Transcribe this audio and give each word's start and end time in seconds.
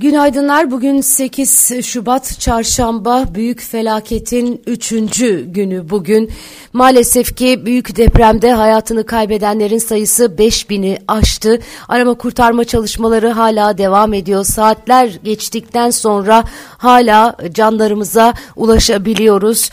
Günaydınlar. 0.00 0.70
Bugün 0.70 1.00
8 1.00 1.72
Şubat 1.84 2.40
Çarşamba 2.40 3.24
büyük 3.34 3.60
felaketin 3.60 4.62
3. 4.66 4.88
günü 5.46 5.90
bugün. 5.90 6.30
Maalesef 6.72 7.36
ki 7.36 7.66
büyük 7.66 7.96
depremde 7.96 8.52
hayatını 8.52 9.06
kaybedenlerin 9.06 9.78
sayısı 9.78 10.24
5000'i 10.24 10.98
aştı. 11.08 11.58
Arama 11.88 12.14
kurtarma 12.14 12.64
çalışmaları 12.64 13.28
hala 13.28 13.78
devam 13.78 14.14
ediyor. 14.14 14.44
Saatler 14.44 15.18
geçtikten 15.24 15.90
sonra 15.90 16.44
hala 16.78 17.36
canlarımıza 17.52 18.34
ulaşabiliyoruz. 18.56 19.70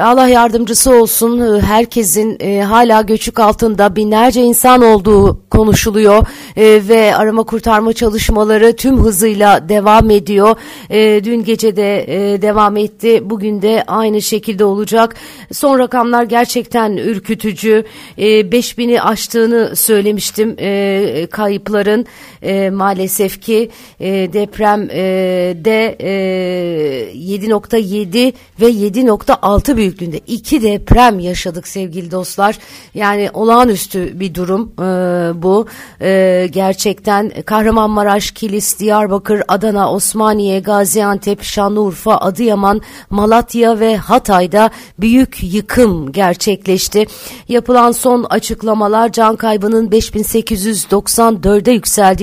Allah 0.00 0.28
yardımcısı 0.28 0.94
olsun. 0.94 1.60
Herkesin 1.60 2.36
e, 2.40 2.62
hala 2.62 3.02
göçük 3.02 3.40
altında 3.40 3.96
binlerce 3.96 4.42
insan 4.42 4.82
olduğu 4.82 5.40
konuşuluyor 5.50 6.26
e, 6.56 6.88
ve 6.88 7.16
arama 7.16 7.42
kurtarma 7.42 7.92
çalışmaları 7.92 8.76
tüm 8.76 8.98
hızıyla 8.98 9.68
devam 9.68 10.10
ediyor. 10.10 10.56
E, 10.90 11.24
dün 11.24 11.44
gece 11.44 11.76
de 11.76 12.04
e, 12.08 12.42
devam 12.42 12.76
etti. 12.76 13.30
Bugün 13.30 13.62
de 13.62 13.84
aynı 13.86 14.22
şekilde 14.22 14.64
olacak. 14.64 15.14
Son 15.52 15.78
rakamlar 15.78 16.24
gerçekten 16.24 16.96
ürkütücü. 16.96 17.84
E, 18.18 18.26
5000'i 18.26 19.00
aştığını 19.00 19.76
söylemiştim 19.76 20.56
e, 20.58 21.26
kayıpların. 21.30 22.06
E, 22.42 22.70
maalesef 22.70 23.42
ki 23.42 23.70
e, 24.00 24.08
depremde 24.32 25.96
e, 26.00 27.12
7.7 27.14 28.32
ve 28.60 28.70
7.6 28.70 29.76
büyüklüğünde 29.76 30.18
iki 30.18 30.62
deprem 30.62 31.18
yaşadık 31.18 31.68
sevgili 31.68 32.10
dostlar. 32.10 32.58
Yani 32.94 33.30
olağanüstü 33.32 34.20
bir 34.20 34.34
durum 34.34 34.72
e, 34.78 34.82
bu. 35.42 35.66
E, 36.00 36.48
gerçekten 36.50 37.32
Kahramanmaraş, 37.46 38.30
Kilis, 38.30 38.78
Diyarbakır, 38.78 39.42
Adana, 39.48 39.92
Osmaniye, 39.92 40.60
Gaziantep, 40.60 41.42
Şanlıurfa, 41.42 42.16
Adıyaman, 42.16 42.80
Malatya 43.10 43.80
ve 43.80 43.96
Hatay'da 43.96 44.70
büyük 44.98 45.38
yıkım 45.42 46.12
gerçekleşti. 46.12 47.06
Yapılan 47.48 47.92
son 47.92 48.24
açıklamalar 48.24 49.12
can 49.12 49.36
kaybının 49.36 49.88
5894'e 49.88 51.74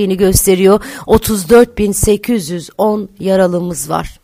yükseldiğini 0.06 0.17
gösteriyor. 0.17 0.81
34.810 1.08 3.08
yaralımız 3.20 3.89
var. 3.89 4.20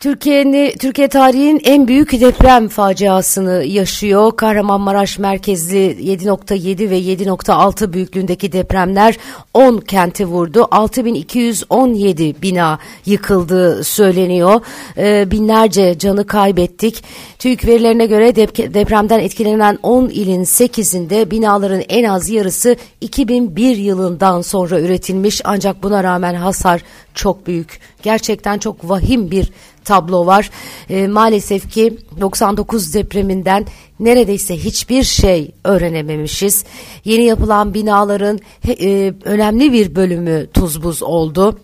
Türkiye'nin 0.00 0.78
Türkiye 0.78 1.08
tarihinin 1.08 1.60
en 1.64 1.88
büyük 1.88 2.20
deprem 2.20 2.68
faciasını 2.68 3.64
yaşıyor. 3.64 4.36
Kahramanmaraş 4.36 5.18
merkezli 5.18 5.78
7.7 5.78 6.90
ve 6.90 7.00
7.6 7.00 7.92
büyüklüğündeki 7.92 8.52
depremler 8.52 9.16
10 9.54 9.78
kenti 9.78 10.26
vurdu. 10.26 10.68
6217 10.70 12.42
bina 12.42 12.78
yıkıldığı 13.06 13.84
söyleniyor. 13.84 14.60
Ee, 14.96 15.30
binlerce 15.30 15.98
canı 15.98 16.26
kaybettik. 16.26 17.04
TÜİK 17.38 17.66
verilerine 17.66 18.06
göre 18.06 18.36
depremden 18.74 19.18
etkilenen 19.18 19.78
10 19.82 20.08
ilin 20.08 20.44
8'inde 20.44 21.30
binaların 21.30 21.82
en 21.88 22.04
az 22.04 22.30
yarısı 22.30 22.76
2001 23.00 23.76
yılından 23.76 24.42
sonra 24.42 24.80
üretilmiş 24.80 25.40
ancak 25.44 25.82
buna 25.82 26.04
rağmen 26.04 26.34
hasar 26.34 26.82
çok 27.18 27.46
büyük. 27.46 27.80
Gerçekten 28.02 28.58
çok 28.58 28.88
vahim 28.88 29.30
bir 29.30 29.52
tablo 29.84 30.26
var. 30.26 30.50
E, 30.90 31.06
maalesef 31.06 31.70
ki 31.70 31.96
99 32.20 32.94
depreminden 32.94 33.66
neredeyse 34.00 34.56
hiçbir 34.56 35.02
şey 35.02 35.50
öğrenememişiz. 35.64 36.64
Yeni 37.04 37.24
yapılan 37.24 37.74
binaların 37.74 38.38
e, 38.68 39.14
önemli 39.24 39.72
bir 39.72 39.94
bölümü 39.94 40.46
tuz 40.54 40.82
buz 40.82 41.02
oldu. 41.02 41.58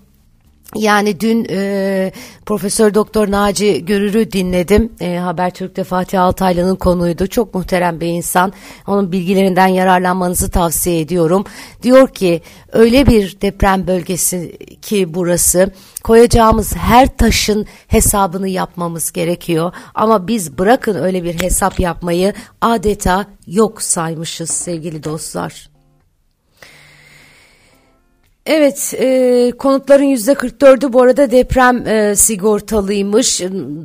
Yani 0.75 1.21
dün 1.21 1.47
e, 1.51 2.13
Profesör 2.47 2.95
Doktor 2.95 3.31
Naci 3.31 3.85
Görür'ü 3.85 4.33
dinledim. 4.33 4.93
E, 5.01 5.17
Habertürk'te 5.17 5.85
Fatih 5.85 6.23
Altaylı'nın 6.23 6.77
konuydu. 6.77 7.27
Çok 7.27 7.55
muhterem 7.55 8.01
bir 8.01 8.07
insan. 8.07 8.53
Onun 8.87 9.13
bilgilerinden 9.13 9.67
yararlanmanızı 9.67 10.51
tavsiye 10.51 11.01
ediyorum. 11.01 11.45
Diyor 11.83 12.09
ki 12.09 12.43
öyle 12.73 13.07
bir 13.07 13.41
deprem 13.41 13.87
bölgesi 13.87 14.59
ki 14.83 15.15
burası 15.15 15.71
koyacağımız 16.05 16.77
her 16.77 17.17
taşın 17.17 17.67
hesabını 17.89 18.49
yapmamız 18.49 19.13
gerekiyor. 19.13 19.73
Ama 19.95 20.29
biz 20.29 20.59
bırakın 20.59 21.03
öyle 21.03 21.25
bir 21.25 21.43
hesap 21.43 21.81
yapmayı 21.81 22.35
adeta 22.61 23.27
yok 23.47 23.83
saymışız 23.83 24.51
sevgili 24.51 25.05
dostlar. 25.05 25.74
Evet, 28.47 28.95
e, 28.99 29.53
konutların 29.59 30.05
yüzde 30.05 30.33
44'ü 30.33 30.93
bu 30.93 31.03
arada 31.03 31.31
deprem 31.31 31.87
e, 31.87 32.17
sigortalıymış. 32.17 33.41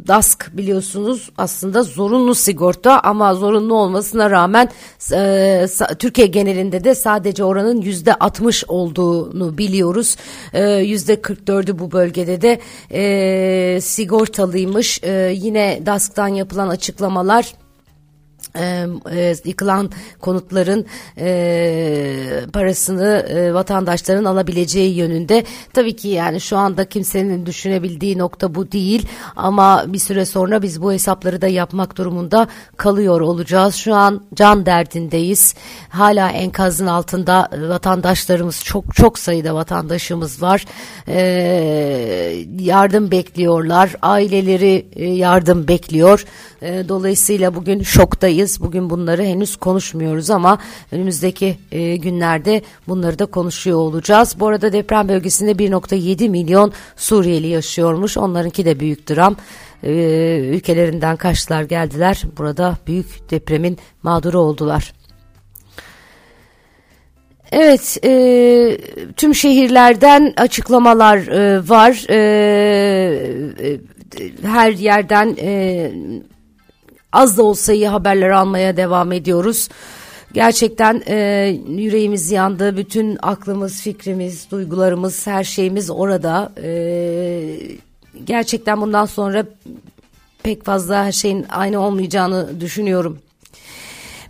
DASK 0.08 0.50
biliyorsunuz 0.54 1.30
aslında 1.38 1.84
zorunlu 1.84 2.36
sigorta 2.36 3.00
ama 3.00 3.36
zorunlu 3.36 3.76
olmasına 3.76 4.32
rağmen 4.32 4.70
e, 5.14 5.66
Türkiye 6.00 6.28
genelinde 6.28 6.84
de 6.84 6.96
sadece 6.96 7.44
oranın 7.44 7.82
yüzde 7.82 8.14
60 8.14 8.66
olduğunu 8.68 9.58
biliyoruz. 9.58 10.16
E, 10.54 10.72
yüzde 10.72 11.14
44'ü 11.14 11.80
bu 11.80 11.92
bölgede 11.92 12.42
de 12.42 12.60
e, 12.92 13.82
sigortalıymış. 13.82 15.04
E, 15.04 15.32
yine 15.36 15.82
DASK'tan 15.86 16.28
yapılan 16.28 16.70
açıklamalar 16.70 17.54
e, 18.58 19.36
yıkılan 19.46 19.92
konutların 20.20 20.86
e, 21.18 22.46
parasını 22.54 23.26
e, 23.30 23.54
vatandaşların 23.54 24.26
alabileceği 24.26 24.96
yönünde. 24.96 25.44
Tabii 25.74 25.96
ki 25.96 26.08
yani 26.08 26.42
şu 26.42 26.58
anda 26.58 26.90
kimsenin 26.90 27.46
düşünebildiği 27.46 28.18
nokta 28.18 28.56
bu 28.56 28.72
değil 28.72 29.08
ama 29.36 29.86
bir 29.88 30.00
süre 30.00 30.26
sonra 30.26 30.62
biz 30.62 30.82
bu 30.82 30.94
hesapları 30.94 31.42
da 31.42 31.48
yapmak 31.48 31.98
durumunda 31.98 32.48
kalıyor 32.78 33.22
olacağız. 33.22 33.76
Şu 33.76 33.96
an 33.96 34.24
can 34.36 34.66
derdindeyiz. 34.66 35.56
Hala 35.90 36.30
enkazın 36.30 36.88
altında 36.88 37.50
vatandaşlarımız 37.70 38.64
çok 38.64 38.96
çok 38.96 39.20
sayıda 39.20 39.56
vatandaşımız 39.56 40.42
var. 40.42 40.66
E, 41.08 41.20
yardım 42.60 43.12
bekliyorlar. 43.12 43.96
Aileleri 44.02 44.86
e, 44.96 45.06
yardım 45.06 45.68
bekliyor. 45.68 46.26
E, 46.62 46.90
dolayısıyla 46.90 47.56
bugün 47.56 47.84
şoktayız. 47.84 48.39
Bugün 48.60 48.90
bunları 48.90 49.24
henüz 49.24 49.56
konuşmuyoruz 49.56 50.30
ama 50.30 50.60
önümüzdeki 50.92 51.58
e, 51.72 51.96
günlerde 51.96 52.62
bunları 52.88 53.20
da 53.20 53.26
konuşuyor 53.26 53.78
olacağız. 53.78 54.36
Bu 54.40 54.48
arada 54.48 54.74
deprem 54.74 55.10
bölgesinde 55.10 55.52
1.7 55.52 56.30
milyon 56.30 56.74
Suriyeli 56.96 57.48
yaşıyormuş. 57.48 58.18
Onlarınki 58.18 58.66
de 58.66 58.80
büyük 58.80 59.10
dram. 59.10 59.36
E, 59.84 59.92
ülkelerinden 60.54 61.16
kaçtılar 61.16 61.64
geldiler. 61.64 62.24
Burada 62.38 62.78
büyük 62.88 63.32
depremin 63.32 63.78
mağduru 64.04 64.40
oldular. 64.40 64.94
Evet, 67.52 67.98
e, 68.04 68.78
tüm 69.18 69.36
şehirlerden 69.36 70.34
açıklamalar 70.38 71.18
e, 71.18 71.70
var. 71.70 72.06
E, 72.10 72.18
e, 73.64 73.80
her 74.44 74.72
yerden 74.72 75.36
e, 75.40 75.92
az 77.14 77.38
da 77.38 77.44
olsa 77.44 77.74
iyi 77.74 77.88
haberler 77.88 78.30
almaya 78.30 78.78
devam 78.78 79.12
ediyoruz. 79.12 79.70
Gerçekten 80.34 81.04
e, 81.08 81.16
yüreğimiz 81.68 82.32
yandı. 82.32 82.78
Bütün 82.78 83.18
aklımız, 83.22 83.82
fikrimiz, 83.82 84.52
duygularımız, 84.52 85.28
her 85.28 85.44
şeyimiz 85.44 85.90
orada. 85.90 86.52
E, 86.64 87.44
gerçekten 88.26 88.82
bundan 88.82 89.06
sonra 89.06 89.46
pek 90.44 90.66
fazla 90.66 91.06
her 91.06 91.12
şeyin 91.12 91.46
aynı 91.50 91.80
olmayacağını 91.80 92.62
düşünüyorum. 92.62 93.20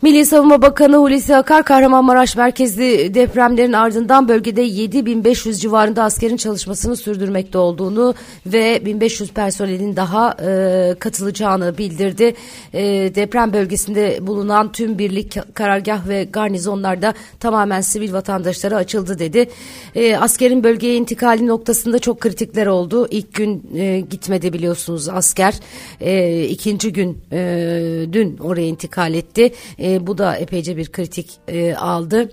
Milli 0.02 0.26
Savunma 0.26 0.62
Bakanı 0.62 0.98
Hulusi 0.98 1.36
Akar 1.36 1.64
Kahramanmaraş 1.64 2.36
merkezli 2.36 3.14
depremlerin 3.14 3.74
ardından 3.74 4.28
bölgede 4.28 4.62
7500 4.62 5.62
civarında 5.62 6.04
askerin 6.04 6.38
çalışmasını 6.38 6.96
sürdürmekte 6.96 7.58
olduğunu 7.58 8.16
ve 8.46 8.86
1500 8.86 9.32
personelin 9.32 9.96
daha 9.96 10.36
e, 10.42 10.96
katılacağını 11.00 11.78
bildirdi. 11.78 12.36
E, 12.74 12.82
deprem 13.16 13.54
bölgesinde 13.54 14.28
bulunan 14.28 14.72
tüm 14.72 14.98
birlik 14.98 15.38
karargah 15.54 16.08
ve 16.08 16.24
garnizonlarda 16.24 17.14
tamamen 17.40 17.82
sivil 17.82 18.14
vatandaşlara 18.14 18.76
açıldı 18.76 19.20
dedi. 19.20 19.50
E, 19.96 20.18
askerin 20.18 20.64
bölgeye 20.64 20.96
intikali 20.96 21.48
noktasında 21.48 22.00
çok 22.00 22.20
kritikler 22.20 22.68
oldu. 22.68 23.08
İlk 23.12 23.34
gün 23.34 23.70
e, 23.76 24.00
gitmedi 24.00 24.54
biliyorsunuz 24.54 25.10
asker. 25.10 25.54
E, 26.02 26.44
ikinci 26.44 26.94
gün 26.94 27.18
e, 27.32 28.06
dün 28.14 28.38
oraya 28.38 28.68
intikal 28.68 29.14
etti. 29.14 29.54
E, 29.80 29.89
bu 30.08 30.18
da 30.18 30.36
epeyce 30.36 30.78
bir 30.78 30.92
kritik 30.92 31.40
e, 31.48 31.76
aldı. 31.76 32.32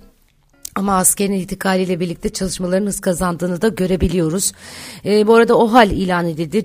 Ama 0.76 0.96
askerin 0.96 1.32
intikaliyle 1.32 2.00
birlikte 2.00 2.28
çalışmaların 2.28 2.86
hız 2.86 3.00
kazandığını 3.00 3.62
da 3.62 3.68
görebiliyoruz. 3.68 4.52
Ee. 5.04 5.18
E, 5.18 5.26
bu 5.26 5.34
arada 5.34 5.58
OHAL 5.58 5.90
ilan 5.90 6.28
edildi. 6.28 6.64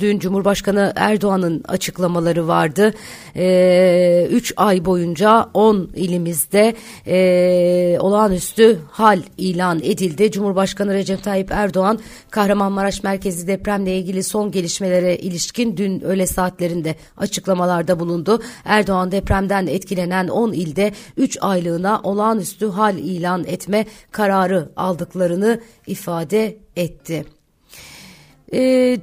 Dün 0.00 0.18
Cumhurbaşkanı 0.18 0.92
Erdoğan'ın 0.96 1.62
açıklamaları 1.68 2.48
vardı. 2.48 2.94
E, 3.36 4.28
üç 4.30 4.52
ay 4.56 4.84
boyunca 4.84 5.48
10 5.54 5.90
ilimizde 5.94 6.74
e, 7.06 7.98
olağanüstü 8.00 8.78
hal 8.90 9.18
ilan 9.38 9.78
edildi. 9.78 10.30
Cumhurbaşkanı 10.30 10.94
Recep 10.94 11.22
Tayyip 11.22 11.50
Erdoğan 11.52 11.98
Kahramanmaraş 12.30 13.02
merkezi 13.02 13.46
depremle 13.46 13.98
ilgili 13.98 14.22
son 14.22 14.50
gelişmelere 14.50 15.16
ilişkin 15.16 15.76
dün 15.76 16.00
öğle 16.00 16.26
saatlerinde 16.26 16.94
açıklamalarda 17.16 18.00
bulundu. 18.00 18.42
Erdoğan 18.64 19.12
depremden 19.12 19.66
etkilenen 19.66 20.28
10 20.28 20.52
ilde 20.52 20.92
3 21.16 21.38
aylığına 21.40 22.00
olağanüstü 22.02 22.66
hal 22.66 22.98
ilan 22.98 23.49
etme 23.52 23.86
kararı 24.10 24.68
aldıklarını 24.76 25.60
ifade 25.86 26.56
etti. 26.76 27.24
Ee, 28.52 28.98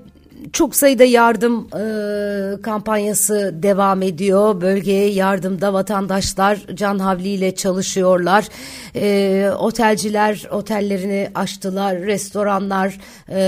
çok 0.53 0.75
sayıda 0.75 1.03
yardım 1.03 1.67
e, 1.67 2.61
kampanyası 2.61 3.55
devam 3.63 4.01
ediyor. 4.01 4.61
Bölgeye 4.61 5.09
yardımda 5.09 5.73
vatandaşlar 5.73 6.59
can 6.73 6.99
havliyle 6.99 7.55
çalışıyorlar. 7.55 8.47
E, 8.95 9.49
otelciler 9.59 10.47
otellerini 10.51 11.29
açtılar. 11.35 11.97
Restoranlar 11.99 12.99
e, 13.29 13.39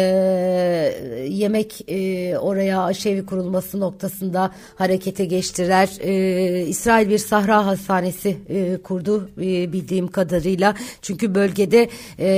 yemek 1.30 1.89
e, 1.89 2.38
oraya 2.38 2.83
aşevi 2.83 3.25
kurulması 3.25 3.80
noktasında 3.80 4.51
harekete 4.75 5.25
geçtiler. 5.25 5.89
E, 6.00 6.62
İsrail 6.65 7.09
bir 7.09 7.18
sahra 7.18 7.65
hastanesi 7.65 8.38
e, 8.50 8.77
kurdu 8.77 9.30
e, 9.38 9.74
bildiğim 9.74 10.07
kadarıyla. 10.07 10.75
Çünkü 11.01 11.36
bölgede 11.36 11.89
e, 12.19 12.30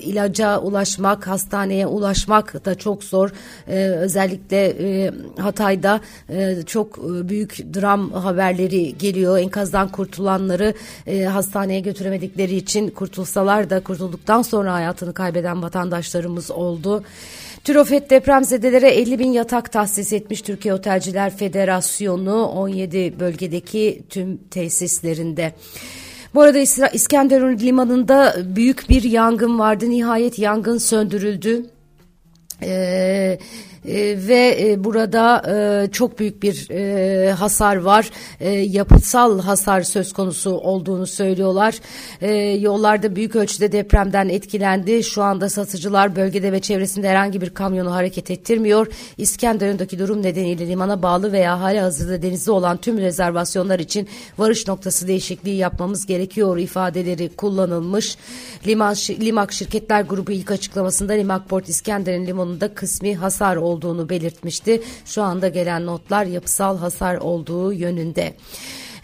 ilaca 0.00 0.58
ulaşmak, 0.58 1.26
hastaneye 1.26 1.86
ulaşmak 1.86 2.64
da 2.64 2.74
çok 2.74 3.04
zor 3.04 3.30
e, 3.68 3.74
özellikle 3.78 4.66
e, 4.66 5.10
Hatay'da 5.38 6.00
e, 6.28 6.62
çok 6.66 6.98
e, 6.98 7.28
büyük 7.28 7.74
dram 7.74 8.12
haberleri 8.12 8.98
geliyor. 8.98 9.38
Enkazdan 9.38 9.88
kurtulanları 9.88 10.74
e, 11.06 11.24
hastaneye 11.24 11.80
götüremedikleri 11.80 12.56
için 12.56 12.90
kurtulsalar 12.90 13.70
da 13.70 13.80
kurtulduktan 13.80 14.42
sonra 14.42 14.74
hayatını 14.74 15.14
kaybeden 15.14 15.62
vatandaşlarımız 15.62 16.50
oldu. 16.50 17.04
Türofet 17.64 18.10
depremzedelere 18.10 18.88
50 18.88 19.18
bin 19.18 19.32
yatak 19.32 19.72
tahsis 19.72 20.12
etmiş 20.12 20.42
Türkiye 20.42 20.74
Otelciler 20.74 21.36
Federasyonu 21.36 22.46
17 22.46 23.20
bölgedeki 23.20 24.02
tüm 24.10 24.36
tesislerinde. 24.36 25.52
Bu 26.34 26.40
arada 26.40 26.58
İskenderun 26.92 27.58
limanında 27.58 28.36
büyük 28.44 28.90
bir 28.90 29.02
yangın 29.02 29.58
vardı. 29.58 29.90
Nihayet 29.90 30.38
yangın 30.38 30.78
söndürüldü. 30.78 31.66
Ee, 32.62 33.38
e, 33.88 33.94
ve 34.28 34.58
e, 34.60 34.84
burada 34.84 35.42
e, 35.48 35.90
çok 35.90 36.18
büyük 36.18 36.42
bir 36.42 36.70
e, 36.70 37.32
hasar 37.32 37.76
var. 37.76 38.10
Yapısal 38.62 39.40
hasar 39.40 39.82
söz 39.82 40.12
konusu 40.12 40.50
olduğunu 40.50 41.06
söylüyorlar. 41.06 41.74
Yollarda 42.60 43.16
büyük 43.16 43.36
ölçüde 43.36 43.72
depremden 43.72 44.28
etkilendi. 44.28 45.04
Şu 45.04 45.22
anda 45.22 45.48
satıcılar 45.48 46.16
bölgede 46.16 46.52
ve 46.52 46.60
çevresinde 46.60 47.08
herhangi 47.08 47.40
bir 47.40 47.50
kamyonu 47.50 47.94
hareket 47.94 48.30
ettirmiyor. 48.30 48.86
İskenderun'daki 49.18 49.98
durum 49.98 50.22
nedeniyle 50.22 50.68
limana 50.68 51.02
bağlı 51.02 51.32
veya 51.32 51.60
hali 51.60 51.80
hazırda 51.80 52.22
denizde 52.22 52.50
olan 52.50 52.76
tüm 52.76 52.98
rezervasyonlar 52.98 53.78
için 53.78 54.08
varış 54.38 54.68
noktası 54.68 55.08
değişikliği 55.08 55.56
yapmamız 55.56 56.06
gerekiyor 56.06 56.58
ifadeleri 56.58 57.30
kullanılmış. 57.36 58.16
Liman, 58.66 58.94
Limak 58.94 59.52
Şirketler 59.52 60.02
Grubu 60.02 60.32
ilk 60.32 60.50
açıklamasında 60.50 61.12
Limak 61.12 61.48
Port 61.48 61.68
İskenderun 61.68 62.26
limanında 62.26 62.74
kısmi 62.74 63.16
hasar 63.16 63.56
oldu 63.56 63.71
olduğunu 63.72 64.08
belirtmişti. 64.08 64.82
Şu 65.04 65.22
anda 65.22 65.48
gelen 65.48 65.86
notlar 65.86 66.24
yapısal 66.24 66.78
hasar 66.78 67.16
olduğu 67.16 67.72
yönünde. 67.72 68.34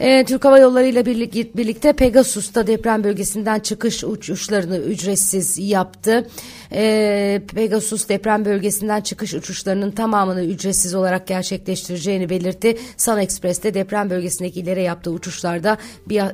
E, 0.01 0.25
Türk 0.25 0.45
Hava 0.45 0.59
Yolları 0.59 0.87
ile 0.87 1.07
birlikte 1.07 1.93
Pegasus'ta 1.93 2.67
deprem 2.67 3.05
bölgesinden 3.05 3.61
çıkış 3.61 4.05
uçuşlarını 4.05 4.79
ücretsiz 4.79 5.59
yaptı. 5.59 6.29
E, 6.73 7.43
Pegasus 7.55 8.09
deprem 8.09 8.45
bölgesinden 8.45 9.01
çıkış 9.01 9.35
uçuşlarının 9.35 9.91
tamamını 9.91 10.45
ücretsiz 10.45 10.95
olarak 10.95 11.27
gerçekleştireceğini 11.27 12.31
belirtti. 12.31 12.79
Sun 12.97 13.19
Express'te 13.19 13.75
deprem 13.75 14.11
bölgesindeki 14.11 14.61
ilere 14.61 14.83
yaptığı 14.83 15.11
uçuşlarda 15.11 15.79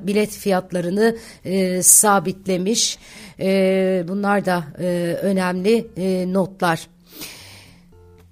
bilet 0.02 0.30
fiyatlarını 0.30 1.16
e, 1.44 1.82
sabitlemiş. 1.82 2.98
E, 3.40 4.04
bunlar 4.08 4.44
da 4.44 4.64
e, 4.78 5.18
önemli 5.22 5.86
e, 5.96 6.32
notlar. 6.32 6.93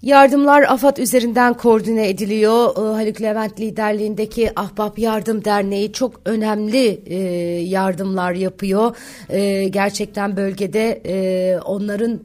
Yardımlar 0.03 0.63
AFAD 0.63 0.97
üzerinden 0.97 1.55
koordine 1.55 2.09
ediliyor. 2.09 2.77
Ee, 2.77 2.81
Haluk 2.81 3.23
Levent 3.23 3.61
liderliğindeki 3.61 4.51
Ahbap 4.57 4.99
Yardım 4.99 5.45
Derneği 5.45 5.93
çok 5.93 6.21
önemli 6.25 7.03
e, 7.07 7.17
yardımlar 7.61 8.33
yapıyor. 8.33 8.97
E, 9.29 9.69
gerçekten 9.69 10.37
bölgede 10.37 11.03
e, 11.07 11.59
onların 11.59 12.21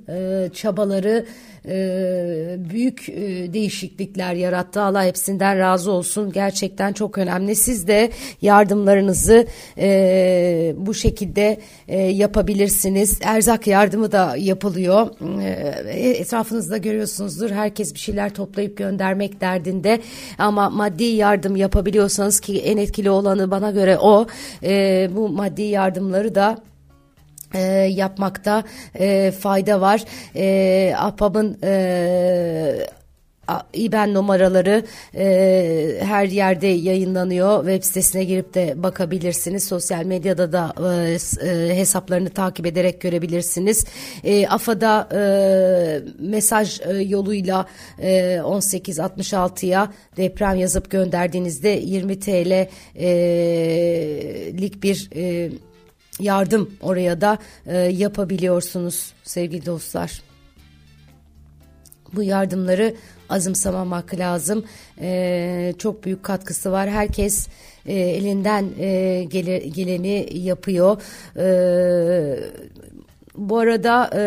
çabaları 0.49 1.09
e, 1.19 1.56
büyük 2.69 3.09
e, 3.09 3.53
değişiklikler 3.53 4.33
yarattı. 4.33 4.81
Allah 4.81 5.05
hepsinden 5.05 5.59
razı 5.59 5.91
olsun. 5.91 6.31
Gerçekten 6.31 6.93
çok 6.93 7.17
önemli. 7.17 7.55
Siz 7.55 7.87
de 7.87 8.11
yardımlarınızı 8.41 9.47
e, 9.77 10.73
bu 10.77 10.93
şekilde 10.93 11.59
e, 11.87 12.01
yapabilirsiniz. 12.01 13.19
Erzak 13.23 13.67
yardımı 13.67 14.11
da 14.11 14.35
yapılıyor. 14.37 15.07
E, 15.87 16.09
etrafınızda 16.09 16.77
görüyorsunuzdur. 16.77 17.51
Herkes 17.51 17.93
bir 17.93 17.99
şeyler 17.99 18.33
toplayıp 18.33 18.77
göndermek 18.77 19.41
derdinde. 19.41 19.99
Ama 20.37 20.69
maddi 20.69 21.03
yardım 21.03 21.55
yapabiliyorsanız 21.55 22.39
ki 22.39 22.61
en 22.61 22.77
etkili 22.77 23.09
olanı 23.09 23.51
bana 23.51 23.71
göre 23.71 23.97
o. 23.97 24.27
E, 24.63 25.09
bu 25.15 25.29
maddi 25.29 25.61
yardımları 25.61 26.35
da 26.35 26.57
e, 27.53 27.61
yapmakta 27.83 28.63
e, 28.99 29.31
fayda 29.31 29.81
var. 29.81 30.03
E, 30.35 30.93
Ahbap'ın 30.97 31.57
e, 31.63 32.87
İBAN 33.73 34.13
numaraları 34.13 34.83
e, 35.15 35.99
her 36.01 36.25
yerde 36.25 36.67
yayınlanıyor. 36.67 37.59
Web 37.59 37.83
sitesine 37.83 38.23
girip 38.23 38.53
de 38.53 38.83
bakabilirsiniz. 38.83 39.63
Sosyal 39.63 40.05
medyada 40.05 40.51
da 40.51 40.73
e, 40.79 41.17
e, 41.49 41.77
hesaplarını 41.77 42.29
takip 42.29 42.65
ederek 42.65 43.01
görebilirsiniz. 43.01 43.85
E, 44.23 44.47
AFA'da 44.47 45.09
e, 45.13 45.21
mesaj 46.19 46.81
e, 46.81 46.93
yoluyla 46.93 47.65
e, 47.99 48.37
1866'ya 48.37 49.93
deprem 50.17 50.55
yazıp 50.55 50.91
gönderdiğinizde 50.91 51.69
20 51.69 52.19
TL 52.19 52.67
e, 52.99 53.07
bir 54.83 55.09
e, 55.15 55.51
yardım 56.19 56.71
oraya 56.81 57.21
da 57.21 57.37
e, 57.65 57.77
yapabiliyorsunuz 57.77 59.13
sevgili 59.23 59.65
dostlar. 59.65 60.21
Bu 62.13 62.23
yardımları 62.23 62.95
azımsamamak 63.29 64.13
lazım. 64.13 64.65
E, 65.01 65.73
çok 65.77 66.03
büyük 66.05 66.23
katkısı 66.23 66.71
var. 66.71 66.89
Herkes 66.89 67.47
e, 67.85 67.93
elinden 67.93 68.69
e, 68.79 69.23
gele, 69.23 69.57
geleni 69.57 70.27
yapıyor. 70.33 71.01
E, 71.37 71.47
bu 73.37 73.57
arada 73.57 74.09
e, 74.15 74.21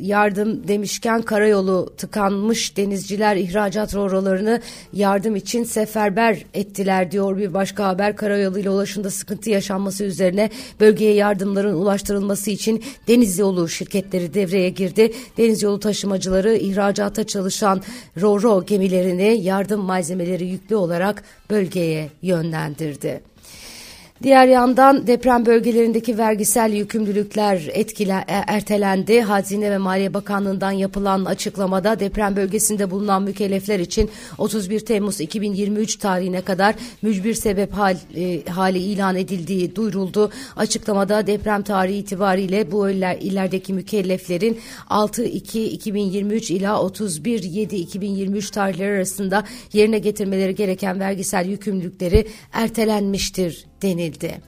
yardım 0.00 0.68
demişken 0.68 1.22
karayolu 1.22 1.94
tıkanmış 1.96 2.76
denizciler 2.76 3.36
ihracat 3.36 3.94
rorolarını 3.94 4.60
yardım 4.92 5.36
için 5.36 5.64
seferber 5.64 6.44
ettiler 6.54 7.10
diyor 7.10 7.36
bir 7.36 7.54
başka 7.54 7.88
haber. 7.88 8.16
Karayoluyla 8.16 8.70
ulaşımda 8.70 9.10
sıkıntı 9.10 9.50
yaşanması 9.50 10.04
üzerine 10.04 10.50
bölgeye 10.80 11.14
yardımların 11.14 11.74
ulaştırılması 11.74 12.50
için 12.50 12.84
deniz 13.08 13.38
yolu 13.38 13.68
şirketleri 13.68 14.34
devreye 14.34 14.70
girdi. 14.70 15.12
Deniz 15.38 15.62
yolu 15.62 15.80
taşımacıları 15.80 16.56
ihracata 16.56 17.24
çalışan 17.24 17.82
roro 18.20 18.64
gemilerini 18.66 19.40
yardım 19.42 19.80
malzemeleri 19.80 20.46
yüklü 20.46 20.76
olarak 20.76 21.22
bölgeye 21.50 22.10
yönlendirdi. 22.22 23.20
Diğer 24.22 24.46
yandan 24.46 25.06
deprem 25.06 25.46
bölgelerindeki 25.46 26.18
vergisel 26.18 26.72
yükümlülükler 26.72 27.70
etkile, 27.72 28.24
e, 28.28 28.34
ertelendi. 28.46 29.20
Hazine 29.20 29.70
ve 29.70 29.78
Maliye 29.78 30.14
Bakanlığı'ndan 30.14 30.70
yapılan 30.70 31.24
açıklamada 31.24 32.00
deprem 32.00 32.36
bölgesinde 32.36 32.90
bulunan 32.90 33.22
mükellefler 33.22 33.80
için 33.80 34.10
31 34.38 34.80
Temmuz 34.80 35.20
2023 35.20 35.96
tarihine 35.96 36.40
kadar 36.40 36.74
mücbir 37.02 37.34
sebep 37.34 37.72
hal, 37.72 37.96
e, 38.16 38.44
hali 38.44 38.78
ilan 38.78 39.16
edildiği 39.16 39.76
duyuruldu. 39.76 40.30
Açıklamada 40.56 41.26
deprem 41.26 41.62
tarihi 41.62 41.98
itibariyle 41.98 42.72
bu 42.72 42.90
iller, 42.90 43.16
illerdeki 43.20 43.72
mükelleflerin 43.72 44.58
6-2-2023 44.90 46.52
ila 46.52 46.70
31-7-2023 46.70 48.50
tarihleri 48.50 48.96
arasında 48.96 49.44
yerine 49.72 49.98
getirmeleri 49.98 50.54
gereken 50.54 51.00
vergisel 51.00 51.48
yükümlülükleri 51.48 52.26
ertelenmiştir 52.52 53.66
denildi. 53.82 54.40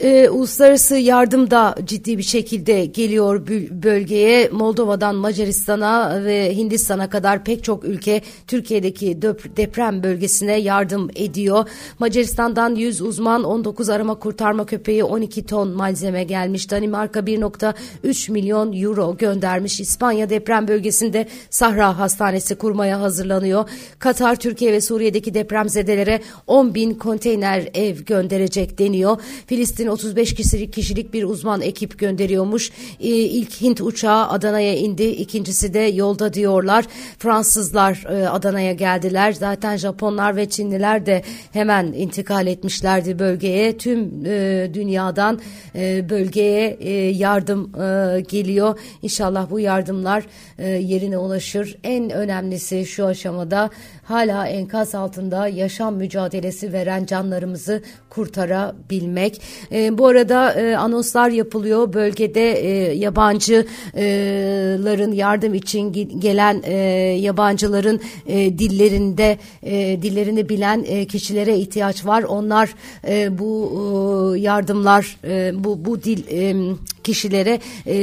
E, 0.00 0.28
uluslararası 0.28 0.96
yardım 0.96 1.50
da 1.50 1.74
ciddi 1.84 2.18
bir 2.18 2.22
şekilde 2.22 2.84
geliyor 2.84 3.46
bölgeye. 3.82 4.48
Moldova'dan 4.48 5.14
Macaristan'a 5.14 6.24
ve 6.24 6.56
Hindistan'a 6.56 7.10
kadar 7.10 7.44
pek 7.44 7.64
çok 7.64 7.84
ülke 7.84 8.22
Türkiye'deki 8.46 9.22
deprem 9.56 10.02
bölgesine 10.02 10.56
yardım 10.56 11.10
ediyor. 11.14 11.68
Macaristan'dan 11.98 12.74
100 12.74 13.00
uzman, 13.00 13.44
19 13.44 13.88
arama 13.88 14.14
kurtarma 14.14 14.66
köpeği, 14.66 15.04
12 15.04 15.46
ton 15.46 15.68
malzeme 15.68 16.24
gelmiş. 16.24 16.70
Danimarka 16.70 17.20
1.3 17.20 18.32
milyon 18.32 18.72
euro 18.82 19.16
göndermiş. 19.16 19.80
İspanya 19.80 20.30
deprem 20.30 20.68
bölgesinde 20.68 21.26
Sahra 21.50 21.98
Hastanesi 21.98 22.54
kurmaya 22.54 23.00
hazırlanıyor. 23.00 23.68
Katar, 23.98 24.36
Türkiye 24.36 24.72
ve 24.72 24.80
Suriye'deki 24.80 25.34
depremzedelere 25.34 26.20
10 26.46 26.74
bin 26.74 26.94
konteyner 26.94 27.68
ev 27.74 27.96
gönderecek 27.96 28.78
deniyor. 28.78 29.16
Filistin 29.46 29.89
35 29.90 30.34
kişilik, 30.34 30.72
kişilik 30.72 31.14
bir 31.14 31.24
uzman 31.24 31.60
ekip 31.60 31.98
gönderiyormuş. 31.98 32.70
Ee, 33.00 33.08
ilk 33.08 33.60
Hint 33.60 33.80
uçağı 33.80 34.28
Adana'ya 34.28 34.76
indi. 34.76 35.04
İkincisi 35.04 35.74
de 35.74 35.78
yolda 35.78 36.34
diyorlar. 36.34 36.84
Fransızlar 37.18 38.04
e, 38.10 38.28
Adana'ya 38.28 38.72
geldiler. 38.72 39.32
Zaten 39.32 39.76
Japonlar 39.76 40.36
ve 40.36 40.48
Çinliler 40.48 41.06
de 41.06 41.22
hemen 41.52 41.86
intikal 41.86 42.46
etmişlerdi 42.46 43.18
bölgeye. 43.18 43.78
Tüm 43.78 44.26
e, 44.26 44.70
dünyadan 44.74 45.40
e, 45.74 46.10
bölgeye 46.10 46.76
e, 46.80 46.90
yardım 46.92 47.82
e, 47.82 48.20
geliyor. 48.20 48.78
İnşallah 49.02 49.50
bu 49.50 49.60
yardımlar 49.60 50.24
e, 50.58 50.68
yerine 50.68 51.18
ulaşır. 51.18 51.78
En 51.84 52.10
önemlisi 52.10 52.86
şu 52.86 53.06
aşamada 53.06 53.70
hala 54.02 54.46
enkaz 54.46 54.94
altında 54.94 55.48
yaşam 55.48 55.96
mücadelesi 55.96 56.72
veren 56.72 57.04
canlarımızı 57.04 57.82
kurtarabilmek. 58.10 59.42
E, 59.72 59.98
bu 59.98 60.06
arada 60.06 60.52
e, 60.52 60.76
anonslar 60.76 61.30
yapılıyor. 61.30 61.92
Bölgede 61.92 62.52
e, 62.52 62.94
yabancıların 62.94 65.12
yardım 65.12 65.54
için 65.54 65.92
gelen 66.20 66.62
e, 66.64 66.74
yabancıların 67.20 68.00
e, 68.26 68.58
dillerinde 68.58 69.38
e, 69.62 70.02
dillerini 70.02 70.48
bilen 70.48 70.84
e, 70.88 71.06
kişilere 71.06 71.56
ihtiyaç 71.56 72.06
var. 72.06 72.22
Onlar 72.22 72.74
e, 73.08 73.38
bu 73.38 74.34
e, 74.36 74.40
yardımlar 74.40 75.18
e, 75.24 75.64
bu 75.64 75.84
bu 75.84 76.02
dil 76.02 76.22
e, 76.30 76.56
kişilere 77.04 77.60
e, 77.86 77.96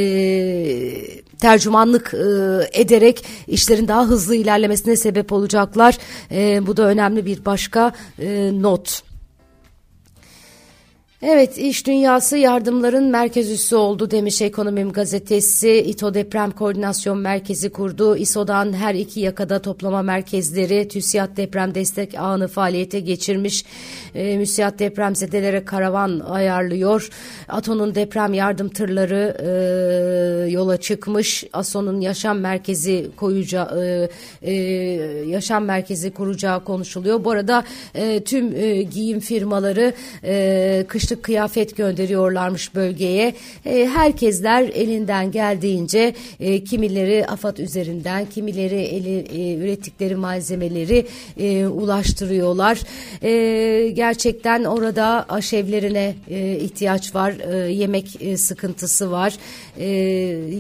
tercümanlık 1.40 2.14
e, 2.14 2.18
ederek 2.82 3.26
işlerin 3.48 3.88
daha 3.88 4.06
hızlı 4.06 4.36
ilerlemesine 4.36 4.96
sebep 4.96 5.34
olacaklar. 5.34 5.98
E, 6.32 6.68
bu 6.68 6.78
da 6.78 6.84
önemli 6.84 7.26
bir 7.26 7.46
başka 7.46 7.92
e, 8.20 8.52
not. 8.54 9.07
Evet, 11.22 11.58
iş 11.58 11.88
dünyası 11.88 12.38
yardımların 12.38 13.04
merkez 13.04 13.52
üssü 13.52 13.76
oldu 13.76 14.12
demiş 14.12 14.42
Ekonomim 14.42 14.92
gazetesi. 14.92 15.70
İTO 15.70 16.14
Deprem 16.14 16.52
Koordinasyon 16.52 17.18
Merkezi 17.18 17.70
kurdu. 17.70 18.18
İSO'dan 18.18 18.74
her 18.74 18.96
iki 18.96 19.20
yakada 19.20 19.60
toplama 19.60 20.02
merkezleri 20.02 20.88
TÜSİAD 20.88 21.38
Deprem 21.38 21.76
Destek 21.76 22.16
Ağını 22.20 22.48
faaliyete 22.48 23.00
geçirmiş. 23.00 23.66
E, 24.16 24.38
MÜSİAD 24.38 24.80
depremzedelere 24.80 25.66
karavan 25.66 26.20
ayarlıyor. 26.20 27.10
ATO'nun 27.48 27.96
deprem 27.96 28.34
yardım 28.34 28.70
tırları 28.70 29.38
e, 29.40 30.52
yola 30.52 30.78
çıkmış. 30.78 31.44
ASO'nun 31.54 32.02
yaşam 32.02 32.40
merkezi 32.40 33.08
koyuca 33.16 33.72
e, 33.82 34.10
e, 34.42 34.54
yaşam 35.28 35.66
merkezi 35.66 36.12
kuracağı 36.12 36.64
konuşuluyor. 36.64 37.24
Bu 37.24 37.32
arada 37.32 37.64
e, 37.96 38.24
tüm 38.24 38.56
e, 38.56 38.84
giyim 38.84 39.20
firmaları 39.20 39.94
e, 40.24 40.86
kış 40.88 41.07
kışlık 41.08 41.24
kıyafet 41.24 41.78
gönderiyorlarmış 41.78 42.76
bölgeye. 42.76 43.34
E, 43.66 43.88
herkesler 43.88 44.62
elinden 44.64 45.32
geldiğince 45.32 46.14
e, 46.40 46.64
kimileri 46.64 47.26
AFAD 47.28 47.58
üzerinden, 47.58 48.26
kimileri 48.26 48.76
eli, 48.76 49.20
e, 49.20 49.56
ürettikleri 49.56 50.16
malzemeleri 50.16 51.08
e, 51.38 51.68
ulaştırıyorlar. 51.68 52.80
E, 53.24 53.90
gerçekten 53.90 54.64
orada 54.64 55.26
aşevlerine 55.30 56.16
e, 56.30 56.58
ihtiyaç 56.58 57.16
var, 57.16 57.34
e, 57.54 57.72
yemek 57.72 58.22
e, 58.22 58.38
sıkıntısı 58.38 59.12
var. 59.12 59.34
E, 59.78 59.88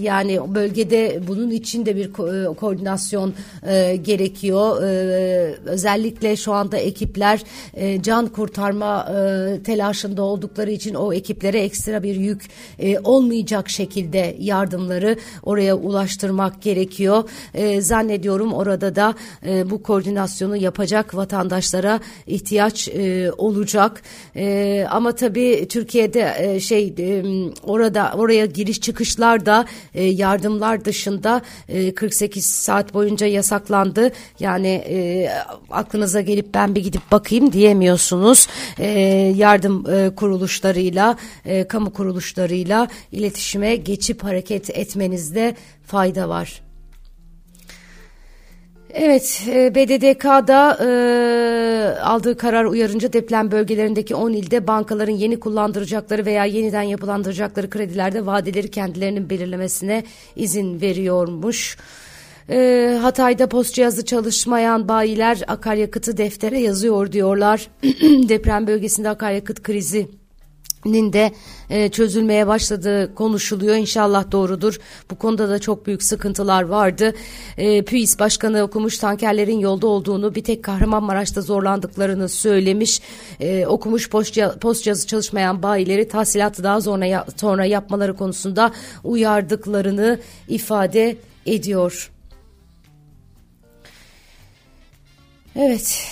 yani 0.01 0.39
bölgede 0.55 1.19
bunun 1.27 1.51
için 1.51 1.85
de 1.85 1.95
bir 1.95 2.13
ko 2.13 2.33
e, 2.33 2.45
koordinasyon 2.45 3.33
e, 3.67 3.95
gerekiyor. 3.95 4.83
E, 4.83 5.55
özellikle 5.65 6.35
şu 6.35 6.53
anda 6.53 6.77
ekipler 6.77 7.41
e, 7.73 8.01
can 8.01 8.27
kurtarma 8.27 9.07
e, 9.09 9.63
telaşında 9.63 10.21
olduğu 10.21 10.36
oldukları 10.37 10.71
için 10.71 10.93
o 10.93 11.13
ekiplere 11.13 11.59
ekstra 11.59 12.03
bir 12.03 12.15
yük 12.15 12.41
e, 12.79 12.99
olmayacak 12.99 13.69
şekilde 13.69 14.35
yardımları 14.39 15.15
oraya 15.43 15.75
ulaştırmak 15.75 16.61
gerekiyor. 16.61 17.29
E, 17.53 17.81
zannediyorum 17.81 18.53
orada 18.53 18.95
da 18.95 19.15
e, 19.45 19.69
bu 19.69 19.83
koordinasyonu 19.83 20.57
yapacak 20.57 21.15
vatandaşlara 21.15 21.99
ihtiyaç 22.27 22.87
e, 22.87 23.31
olacak. 23.37 24.01
E, 24.35 24.85
ama 24.89 25.11
tabii 25.11 25.67
Türkiye'de 25.69 26.33
e, 26.39 26.59
şey 26.59 26.93
e, 26.99 27.23
orada 27.63 28.13
oraya 28.15 28.45
giriş 28.45 28.81
çıkışlar 28.81 29.45
da 29.45 29.65
e, 29.93 30.03
yardımlar 30.03 30.85
dışında 30.85 31.41
e, 31.69 31.93
48 31.93 32.45
saat 32.45 32.93
boyunca 32.93 33.27
yasaklandı. 33.27 34.11
Yani 34.39 34.67
e, 34.67 35.29
aklınıza 35.69 36.21
gelip 36.21 36.53
ben 36.53 36.75
bir 36.75 36.83
gidip 36.83 37.11
bakayım 37.11 37.51
diyemiyorsunuz. 37.51 38.47
E, 38.79 38.87
yardım 39.35 39.85
e, 39.89 40.15
kuruluşlarıyla, 40.27 41.17
e, 41.45 41.67
kamu 41.67 41.93
kuruluşlarıyla 41.93 42.87
iletişime 43.11 43.75
geçip 43.75 44.23
hareket 44.23 44.69
etmenizde 44.69 45.55
fayda 45.85 46.29
var. 46.29 46.61
Evet, 48.93 49.43
e, 49.47 49.75
BDDK'da 49.75 50.77
e, 50.85 50.89
aldığı 51.99 52.37
karar 52.37 52.65
uyarınca 52.65 53.13
deprem 53.13 53.51
bölgelerindeki 53.51 54.15
10 54.15 54.33
ilde 54.33 54.67
bankaların 54.67 55.13
yeni 55.13 55.39
kullandıracakları 55.39 56.25
veya 56.25 56.45
yeniden 56.45 56.81
yapılandıracakları 56.81 57.69
kredilerde 57.69 58.25
vadeleri 58.25 58.71
kendilerinin 58.71 59.29
belirlemesine 59.29 60.03
izin 60.35 60.81
veriyormuş. 60.81 61.77
E, 62.49 62.99
Hatay'da 63.01 63.49
post 63.49 63.73
cihazı 63.73 64.05
çalışmayan 64.05 64.87
bayiler 64.87 65.41
akaryakıtı 65.47 66.17
deftere 66.17 66.59
yazıyor 66.59 67.11
diyorlar. 67.11 67.67
deprem 68.29 68.67
bölgesinde 68.67 69.09
akaryakıt 69.09 69.63
krizi 69.63 70.07
de 70.85 71.31
e, 71.69 71.89
çözülmeye 71.89 72.47
başladığı 72.47 73.15
konuşuluyor. 73.15 73.75
İnşallah 73.75 74.31
doğrudur. 74.31 74.79
Bu 75.11 75.15
konuda 75.15 75.49
da 75.49 75.59
çok 75.59 75.87
büyük 75.87 76.03
sıkıntılar 76.03 76.63
vardı. 76.63 77.13
E, 77.57 77.81
PÜİS 77.81 78.19
Başkanı 78.19 78.61
okumuş 78.61 78.97
tankerlerin 78.97 79.59
yolda 79.59 79.87
olduğunu 79.87 80.35
bir 80.35 80.43
tek 80.43 80.63
Kahramanmaraş'ta 80.63 81.41
zorlandıklarını 81.41 82.29
söylemiş. 82.29 83.01
E, 83.39 83.67
okumuş 83.67 84.09
post, 84.09 84.83
cihazı 84.83 85.07
çalışmayan 85.07 85.63
bayileri 85.63 86.07
tahsilatı 86.07 86.63
daha 86.63 86.81
sonra, 86.81 87.25
sonra 87.37 87.65
yapmaları 87.65 88.15
konusunda 88.15 88.71
uyardıklarını 89.03 90.19
ifade 90.47 91.17
ediyor. 91.45 92.11
Evet. 95.59 96.07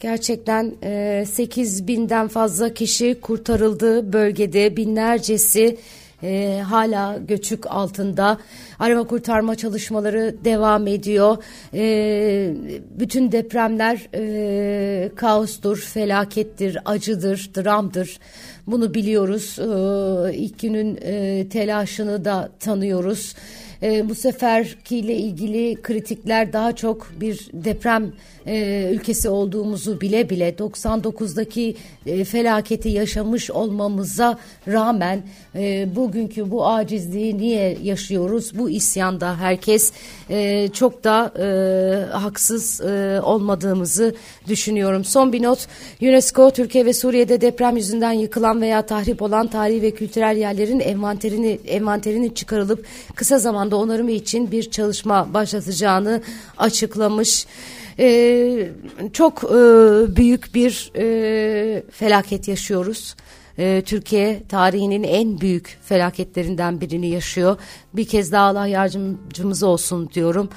Gerçekten 0.00 0.74
e, 0.82 1.24
8 1.32 1.86
binden 1.86 2.28
fazla 2.28 2.74
kişi 2.74 3.20
kurtarıldı 3.20 4.12
bölgede 4.12 4.76
binlercesi 4.76 5.78
e, 6.22 6.62
hala 6.64 7.18
göçük 7.28 7.66
altında. 7.66 8.38
Arama 8.78 9.04
kurtarma 9.04 9.54
çalışmaları 9.54 10.34
devam 10.44 10.86
ediyor. 10.86 11.36
E, 11.74 12.54
bütün 12.98 13.32
depremler 13.32 14.08
e, 14.14 15.10
kaostur, 15.16 15.78
felakettir, 15.78 16.78
acıdır, 16.84 17.50
dramdır. 17.56 18.18
Bunu 18.66 18.94
biliyoruz. 18.94 19.58
E, 19.58 20.34
ilk 20.34 20.58
günün 20.58 20.98
e, 21.02 21.48
telaşını 21.48 22.24
da 22.24 22.50
tanıyoruz. 22.60 23.34
E, 23.84 24.08
bu 24.08 24.14
seferkiyle 24.14 25.16
ilgili 25.16 25.82
kritikler 25.82 26.52
daha 26.52 26.72
çok 26.72 27.10
bir 27.20 27.48
deprem 27.52 28.12
e, 28.46 28.88
ülkesi 28.92 29.28
olduğumuzu 29.28 30.00
bile 30.00 30.30
bile 30.30 30.50
99'daki 30.50 31.76
e, 32.06 32.24
felaketi 32.24 32.88
yaşamış 32.88 33.50
olmamıza 33.50 34.38
rağmen 34.68 35.22
e, 35.54 35.96
bugünkü 35.96 36.50
bu 36.50 36.68
acizliği 36.68 37.38
niye 37.38 37.78
yaşıyoruz? 37.82 38.58
Bu 38.58 38.70
isyanda 38.70 39.36
herkes 39.38 39.92
e, 40.30 40.68
çok 40.68 41.04
da 41.04 41.32
e, 41.38 41.46
haksız 42.12 42.80
e, 42.80 43.20
olmadığımızı 43.22 44.14
düşünüyorum. 44.48 45.04
Son 45.04 45.32
bir 45.32 45.42
not 45.42 45.66
UNESCO 46.02 46.50
Türkiye 46.50 46.86
ve 46.86 46.92
Suriye'de 46.92 47.40
deprem 47.40 47.76
yüzünden 47.76 48.12
yıkılan 48.12 48.60
veya 48.60 48.82
tahrip 48.82 49.22
olan 49.22 49.46
tarihi 49.46 49.82
ve 49.82 49.90
kültürel 49.90 50.36
yerlerin 50.36 50.80
envanterini 50.80 51.60
envanterini 51.66 52.34
çıkarılıp 52.34 52.86
kısa 53.14 53.38
zamanda 53.38 53.73
onarımı 53.74 54.10
için 54.10 54.50
bir 54.50 54.70
çalışma 54.70 55.34
başlatacağını 55.34 56.22
açıklamış. 56.58 57.46
Ee, 57.98 58.68
çok 59.12 59.44
e, 59.44 59.56
büyük 60.16 60.54
bir 60.54 60.92
e, 60.96 61.82
felaket 61.90 62.48
yaşıyoruz. 62.48 63.16
E, 63.58 63.82
Türkiye 63.86 64.42
tarihinin 64.48 65.02
en 65.02 65.40
büyük 65.40 65.78
felaketlerinden 65.82 66.80
birini 66.80 67.08
yaşıyor. 67.08 67.56
Bir 67.94 68.04
kez 68.06 68.32
daha 68.32 68.46
Allah 68.46 68.66
yardımcımız 68.66 69.62
olsun 69.62 70.10
diyorum. 70.14 70.48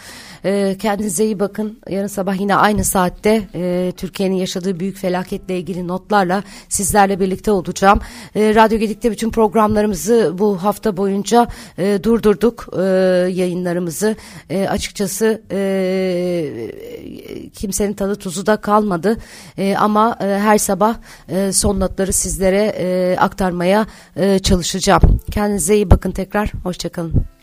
E, 0.46 0.78
kendinize 0.82 1.26
iyi 1.26 1.40
bakın. 1.40 1.80
Yarın 1.90 2.08
sabah 2.08 2.40
yine 2.40 2.56
aynı 2.56 2.84
saatte 2.84 3.48
e, 3.56 3.94
Türkiye'nin 3.98 4.36
yaşadığı 4.36 4.80
büyük 4.80 4.98
felaketle 4.98 5.58
ilgili 5.58 5.88
notlarla 5.88 6.44
sizlerle 6.70 7.20
birlikte 7.20 7.52
olacağım. 7.52 8.00
E, 8.36 8.56
Radyo 8.56 8.78
Gedik'te 8.78 9.12
bütün 9.12 9.30
programlarımızı 9.30 10.36
bu 10.38 10.64
hafta 10.64 10.98
boyunca 10.98 11.48
e, 11.78 12.00
durdurduk 12.04 12.68
e, 12.78 12.82
yayınlarımızı. 13.32 14.16
E, 14.50 14.68
açıkçası 14.68 15.42
e, 15.52 16.72
kimsenin 17.54 17.94
tadı 17.94 18.16
tuzu 18.16 18.46
da 18.46 18.58
kalmadı. 18.58 19.18
E, 19.58 19.76
ama 19.76 20.18
e, 20.22 20.26
her 20.26 20.58
sabah 20.58 20.96
e, 21.30 21.52
son 21.52 21.80
notları 21.80 22.14
sizlere 22.14 22.87
e, 22.88 23.18
aktarmaya 23.20 23.86
e, 24.16 24.40
çalışacağım. 24.40 25.20
Kendinize 25.32 25.76
iyi 25.76 25.92
bakın 25.92 26.12
tekrar. 26.12 26.52
Hoşçakalın. 26.64 27.37